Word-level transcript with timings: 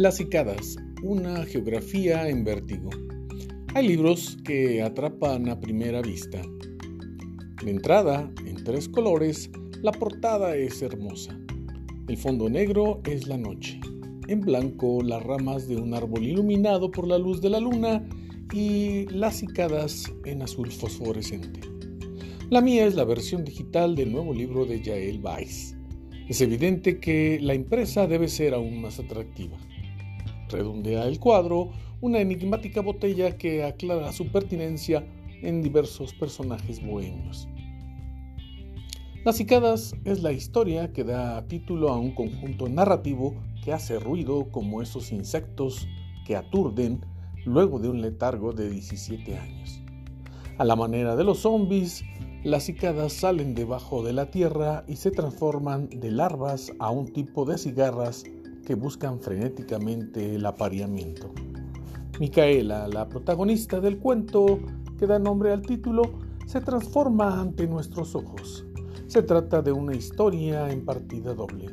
Las 0.00 0.16
cicadas, 0.16 0.78
una 1.02 1.44
geografía 1.44 2.26
en 2.26 2.42
vértigo. 2.42 2.88
Hay 3.74 3.86
libros 3.86 4.38
que 4.46 4.80
atrapan 4.80 5.46
a 5.50 5.60
primera 5.60 6.00
vista. 6.00 6.40
De 7.62 7.70
entrada, 7.70 8.32
en 8.46 8.64
tres 8.64 8.88
colores, 8.88 9.50
la 9.82 9.92
portada 9.92 10.56
es 10.56 10.80
hermosa. 10.80 11.38
El 12.08 12.16
fondo 12.16 12.48
negro 12.48 13.02
es 13.04 13.28
la 13.28 13.36
noche. 13.36 13.78
En 14.28 14.40
blanco, 14.40 15.02
las 15.02 15.22
ramas 15.22 15.68
de 15.68 15.76
un 15.76 15.92
árbol 15.92 16.22
iluminado 16.24 16.90
por 16.90 17.06
la 17.06 17.18
luz 17.18 17.42
de 17.42 17.50
la 17.50 17.60
luna 17.60 18.02
y 18.54 19.04
las 19.10 19.36
cicadas 19.36 20.10
en 20.24 20.40
azul 20.40 20.72
fosforescente. 20.72 21.60
La 22.48 22.62
mía 22.62 22.86
es 22.86 22.94
la 22.94 23.04
versión 23.04 23.44
digital 23.44 23.94
del 23.96 24.12
nuevo 24.12 24.32
libro 24.32 24.64
de 24.64 24.80
Yael 24.80 25.20
Weiss. 25.22 25.76
Es 26.26 26.40
evidente 26.40 27.00
que 27.00 27.38
la 27.42 27.54
impresa 27.54 28.06
debe 28.06 28.28
ser 28.28 28.54
aún 28.54 28.80
más 28.80 28.98
atractiva. 28.98 29.58
Redondea 30.50 31.06
el 31.06 31.18
cuadro 31.18 31.70
una 32.00 32.20
enigmática 32.20 32.80
botella 32.80 33.36
que 33.36 33.64
aclara 33.64 34.12
su 34.12 34.28
pertinencia 34.28 35.06
en 35.42 35.62
diversos 35.62 36.14
personajes 36.14 36.84
bohemios. 36.84 37.48
Las 39.24 39.36
cicadas 39.36 39.94
es 40.04 40.22
la 40.22 40.32
historia 40.32 40.92
que 40.92 41.04
da 41.04 41.46
título 41.46 41.90
a 41.90 41.98
un 41.98 42.14
conjunto 42.14 42.68
narrativo 42.68 43.34
que 43.62 43.72
hace 43.72 43.98
ruido 43.98 44.50
como 44.50 44.80
esos 44.80 45.12
insectos 45.12 45.86
que 46.26 46.36
aturden 46.36 47.04
luego 47.44 47.78
de 47.78 47.90
un 47.90 48.00
letargo 48.00 48.52
de 48.52 48.70
17 48.70 49.36
años. 49.36 49.82
A 50.56 50.64
la 50.64 50.74
manera 50.74 51.16
de 51.16 51.24
los 51.24 51.40
zombies, 51.40 52.02
las 52.44 52.64
cicadas 52.64 53.12
salen 53.12 53.54
debajo 53.54 54.02
de 54.02 54.14
la 54.14 54.30
tierra 54.30 54.84
y 54.88 54.96
se 54.96 55.10
transforman 55.10 55.90
de 55.90 56.10
larvas 56.10 56.72
a 56.78 56.90
un 56.90 57.12
tipo 57.12 57.44
de 57.44 57.58
cigarras 57.58 58.24
buscan 58.74 59.20
frenéticamente 59.20 60.34
el 60.34 60.46
apareamiento. 60.46 61.32
Micaela, 62.18 62.86
la 62.88 63.08
protagonista 63.08 63.80
del 63.80 63.98
cuento 63.98 64.58
que 64.98 65.06
da 65.06 65.18
nombre 65.18 65.52
al 65.52 65.62
título, 65.62 66.02
se 66.46 66.60
transforma 66.60 67.40
ante 67.40 67.66
nuestros 67.66 68.14
ojos. 68.14 68.66
Se 69.06 69.22
trata 69.22 69.62
de 69.62 69.72
una 69.72 69.94
historia 69.94 70.70
en 70.70 70.84
partida 70.84 71.34
doble. 71.34 71.70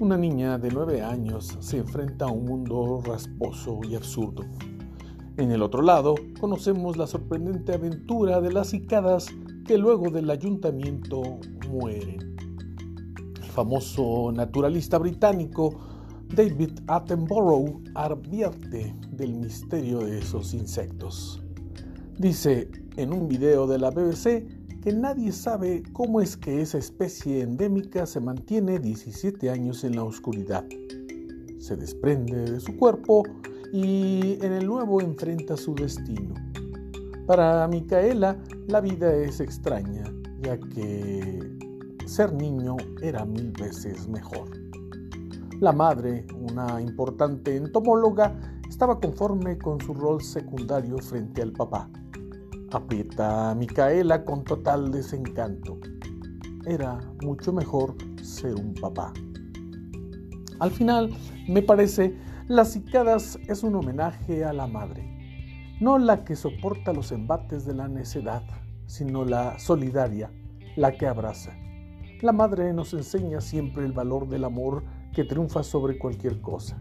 Una 0.00 0.16
niña 0.16 0.58
de 0.58 0.70
nueve 0.70 1.02
años 1.02 1.56
se 1.60 1.78
enfrenta 1.78 2.26
a 2.26 2.30
un 2.30 2.44
mundo 2.44 3.00
rasposo 3.04 3.80
y 3.88 3.94
absurdo. 3.94 4.42
En 5.36 5.52
el 5.52 5.62
otro 5.62 5.82
lado, 5.82 6.14
conocemos 6.40 6.96
la 6.96 7.06
sorprendente 7.06 7.74
aventura 7.74 8.40
de 8.40 8.52
las 8.52 8.70
cicadas 8.70 9.28
que 9.66 9.78
luego 9.78 10.10
del 10.10 10.28
ayuntamiento 10.30 11.38
mueren. 11.70 12.36
El 13.36 13.50
famoso 13.50 14.32
naturalista 14.32 14.98
británico 14.98 15.78
David 16.34 16.80
Attenborough 16.88 17.82
advierte 17.94 18.94
del 19.12 19.34
misterio 19.34 20.00
de 20.00 20.18
esos 20.18 20.52
insectos. 20.54 21.42
Dice 22.18 22.68
en 22.96 23.12
un 23.12 23.28
video 23.28 23.66
de 23.66 23.78
la 23.78 23.90
BBC 23.90 24.44
que 24.82 24.92
nadie 24.92 25.32
sabe 25.32 25.82
cómo 25.92 26.20
es 26.20 26.36
que 26.36 26.60
esa 26.60 26.78
especie 26.78 27.42
endémica 27.42 28.06
se 28.06 28.20
mantiene 28.20 28.78
17 28.78 29.50
años 29.50 29.84
en 29.84 29.96
la 29.96 30.04
oscuridad. 30.04 30.64
Se 31.58 31.76
desprende 31.76 32.50
de 32.50 32.60
su 32.60 32.76
cuerpo 32.76 33.22
y 33.72 34.38
en 34.42 34.52
el 34.52 34.66
nuevo 34.66 35.00
enfrenta 35.00 35.56
su 35.56 35.74
destino. 35.74 36.34
Para 37.26 37.66
Micaela 37.68 38.36
la 38.68 38.80
vida 38.80 39.14
es 39.14 39.40
extraña, 39.40 40.04
ya 40.42 40.58
que 40.58 41.56
ser 42.04 42.32
niño 42.32 42.76
era 43.02 43.24
mil 43.24 43.52
veces 43.52 44.06
mejor. 44.08 44.65
La 45.60 45.72
madre, 45.72 46.26
una 46.38 46.82
importante 46.82 47.56
entomóloga, 47.56 48.38
estaba 48.68 49.00
conforme 49.00 49.56
con 49.56 49.80
su 49.80 49.94
rol 49.94 50.20
secundario 50.20 50.98
frente 50.98 51.40
al 51.40 51.52
papá. 51.52 51.88
Aprieta 52.72 53.50
a 53.50 53.54
Micaela 53.54 54.22
con 54.22 54.44
total 54.44 54.90
desencanto. 54.90 55.78
Era 56.66 57.00
mucho 57.22 57.54
mejor 57.54 57.96
ser 58.20 58.54
un 58.54 58.74
papá. 58.74 59.14
Al 60.58 60.70
final, 60.70 61.16
me 61.48 61.62
parece, 61.62 62.14
Las 62.48 62.72
cicadas 62.72 63.38
es 63.48 63.62
un 63.62 63.74
homenaje 63.76 64.44
a 64.44 64.52
la 64.52 64.66
madre, 64.66 65.04
no 65.80 65.98
la 65.98 66.22
que 66.22 66.36
soporta 66.36 66.92
los 66.92 67.12
embates 67.12 67.64
de 67.64 67.74
la 67.74 67.88
necedad, 67.88 68.42
sino 68.86 69.24
la 69.24 69.58
solidaria, 69.58 70.30
la 70.76 70.92
que 70.92 71.06
abraza. 71.06 71.54
La 72.20 72.32
madre 72.32 72.72
nos 72.72 72.94
enseña 72.94 73.40
siempre 73.40 73.84
el 73.84 73.92
valor 73.92 74.28
del 74.28 74.44
amor 74.44 74.84
que 75.16 75.24
triunfa 75.24 75.62
sobre 75.62 75.98
cualquier 75.98 76.42
cosa. 76.42 76.78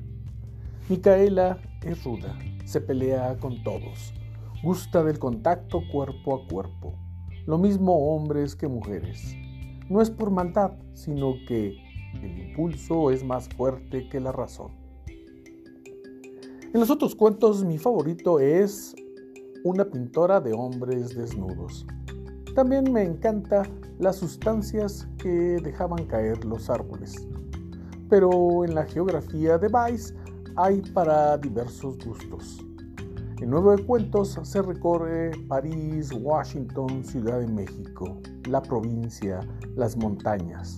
Micaela 0.90 1.57
es 1.81 2.03
ruda, 2.03 2.38
se 2.66 2.81
pelea 2.81 3.38
con 3.40 3.63
todos, 3.63 4.13
gusta 4.62 5.06
del 5.06 5.19
contacto 5.19 5.81
cuerpo 5.90 6.35
a 6.35 6.46
cuerpo, 6.46 6.96
lo 7.46 7.57
mismo 7.57 8.13
hombres 8.13 8.53
que 8.53 8.68
mujeres. 8.68 9.38
No 9.88 10.01
es 10.01 10.12
por 10.12 10.31
maldad, 10.31 10.73
sino 10.91 11.35
que 11.47 11.78
el 12.22 12.50
impulso 12.50 13.09
es 13.09 13.23
más 13.23 13.47
fuerte 13.47 14.09
que 14.09 14.19
la 14.19 14.34
razón. 14.34 14.73
En 16.73 16.81
los 16.81 16.90
otros 16.90 17.16
cuentos 17.16 17.63
mi 17.63 17.78
favorito 17.78 18.41
es 18.41 18.97
una 19.63 19.85
pintora 19.85 20.41
de 20.41 20.52
hombres 20.52 21.16
desnudos. 21.16 21.88
También 22.53 22.91
me 22.91 23.03
encanta 23.03 23.63
las 23.97 24.17
sustancias 24.17 25.07
que 25.19 25.29
dejaban 25.63 26.06
caer 26.07 26.44
los 26.44 26.69
árboles 26.69 27.25
pero 28.10 28.64
en 28.64 28.76
la 28.76 28.86
geografía 28.86 29.58
de 29.58 29.68
Vice 29.68 30.14
hay 30.56 30.82
para 30.94 31.38
diversos 31.38 31.98
gustos. 32.06 32.60
En 33.42 33.50
Nuevo 33.50 33.76
de 33.76 33.84
Cuentos 33.84 34.40
se 34.44 34.62
recorre 34.62 35.32
París, 35.48 36.12
Washington, 36.14 37.04
Ciudad 37.04 37.40
de 37.40 37.48
México, 37.48 38.18
la 38.48 38.62
provincia, 38.62 39.42
las 39.76 39.98
montañas. 39.98 40.78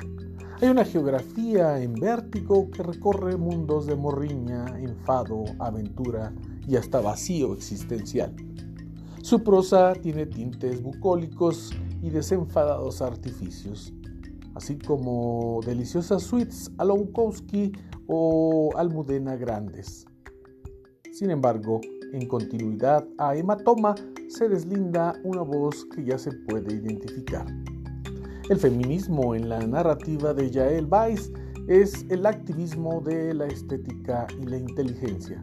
Hay 0.60 0.70
una 0.70 0.84
geografía 0.84 1.80
en 1.80 1.94
vértigo 1.94 2.72
que 2.72 2.82
recorre 2.82 3.38
mundos 3.38 3.86
de 3.86 3.96
morriña, 3.96 4.66
enfado, 4.80 5.44
aventura 5.60 6.34
y 6.68 6.78
hasta 6.78 7.00
vacío 7.00 7.54
existencial. 7.54 8.36
Su 9.22 9.44
prosa 9.44 9.94
tiene 9.94 10.26
tintes 10.26 10.82
bucólicos 10.82 11.72
y 12.02 12.10
desenfadados 12.10 13.04
artificios 13.04 13.94
así 14.58 14.76
como 14.80 15.60
deliciosas 15.64 16.24
suites 16.24 16.72
a 16.80 16.86
Lonkowski 16.86 17.72
o 18.08 18.72
Almudena 18.76 19.36
Grandes. 19.36 20.06
Sin 21.14 21.30
embargo, 21.30 21.80
en 22.12 22.28
continuidad 22.28 23.08
a 23.20 23.36
Hematoma 23.36 23.94
se 24.30 24.50
deslinda 24.50 25.14
una 25.24 25.44
voz 25.44 25.86
que 25.96 26.04
ya 26.04 26.18
se 26.18 26.32
puede 26.32 26.74
identificar. 26.74 27.46
El 28.50 28.58
feminismo 28.58 29.36
en 29.36 29.48
la 29.48 29.60
narrativa 29.60 30.34
de 30.34 30.50
Yael 30.50 30.88
Weiss 30.90 31.32
es 31.68 32.06
el 32.10 32.26
activismo 32.26 33.02
de 33.02 33.36
la 33.36 33.46
estética 33.46 34.26
y 34.42 34.46
la 34.46 34.58
inteligencia. 34.58 35.42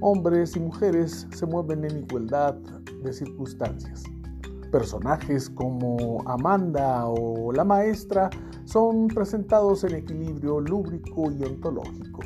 Hombres 0.00 0.56
y 0.56 0.60
mujeres 0.60 1.26
se 1.34 1.44
mueven 1.44 1.84
en 1.84 1.98
igualdad 1.98 2.54
de 3.02 3.12
circunstancias. 3.12 4.04
Personajes 4.70 5.48
como 5.50 6.22
Amanda 6.26 7.06
o 7.06 7.52
la 7.52 7.64
maestra 7.64 8.28
son 8.64 9.08
presentados 9.08 9.84
en 9.84 9.94
equilibrio 9.94 10.60
lúbrico 10.60 11.30
y 11.30 11.42
ontológico. 11.42 12.20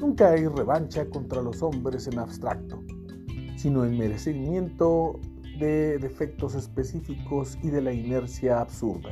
Nunca 0.00 0.30
hay 0.30 0.46
revancha 0.46 1.04
contra 1.10 1.42
los 1.42 1.62
hombres 1.62 2.06
en 2.06 2.18
abstracto, 2.18 2.82
sino 3.56 3.84
en 3.84 3.98
merecimiento 3.98 5.20
de 5.58 5.98
defectos 5.98 6.54
específicos 6.54 7.58
y 7.62 7.70
de 7.70 7.82
la 7.82 7.92
inercia 7.92 8.60
absurda. 8.60 9.10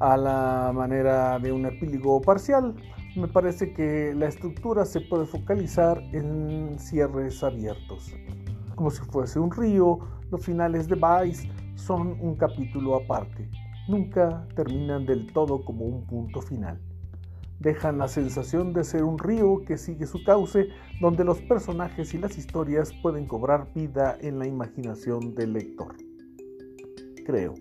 A 0.00 0.16
la 0.16 0.72
manera 0.74 1.38
de 1.38 1.52
un 1.52 1.66
epílogo 1.66 2.20
parcial, 2.20 2.74
me 3.16 3.28
parece 3.28 3.72
que 3.72 4.12
la 4.16 4.26
estructura 4.26 4.84
se 4.84 5.00
puede 5.00 5.24
focalizar 5.24 6.02
en 6.12 6.78
cierres 6.78 7.42
abiertos. 7.44 8.12
Como 8.74 8.90
si 8.90 9.02
fuese 9.04 9.38
un 9.38 9.50
río, 9.50 9.98
los 10.30 10.44
finales 10.44 10.88
de 10.88 10.96
Vice 10.96 11.50
son 11.76 12.18
un 12.20 12.36
capítulo 12.36 12.96
aparte 12.96 13.48
nunca 13.88 14.46
terminan 14.54 15.06
del 15.06 15.32
todo 15.32 15.64
como 15.64 15.84
un 15.84 16.06
punto 16.06 16.40
final. 16.40 16.80
Dejan 17.60 17.98
la 17.98 18.08
sensación 18.08 18.72
de 18.72 18.84
ser 18.84 19.04
un 19.04 19.18
río 19.18 19.62
que 19.66 19.78
sigue 19.78 20.06
su 20.06 20.22
cauce, 20.24 20.68
donde 21.00 21.24
los 21.24 21.40
personajes 21.42 22.12
y 22.12 22.18
las 22.18 22.36
historias 22.36 22.92
pueden 23.02 23.26
cobrar 23.26 23.68
vida 23.74 24.16
en 24.20 24.38
la 24.38 24.46
imaginación 24.46 25.34
del 25.34 25.54
lector. 25.54 25.94
Creo. 27.24 27.54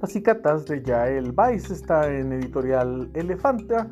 Las 0.00 0.12
cicatas 0.12 0.66
de 0.66 0.82
Yael 0.82 1.32
Weiss 1.36 1.70
está 1.70 2.12
en 2.12 2.32
editorial 2.32 3.10
Elefanta. 3.14 3.88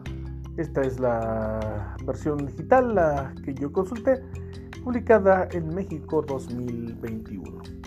Esta 0.56 0.82
es 0.82 1.00
la 1.00 1.96
versión 2.04 2.46
digital, 2.46 2.94
la 2.94 3.34
que 3.44 3.54
yo 3.54 3.72
consulté, 3.72 4.20
publicada 4.82 5.49
en 5.53 5.75
México 5.75 6.23
2021. 6.23 7.80